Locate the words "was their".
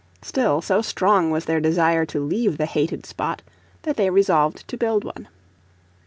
1.29-1.59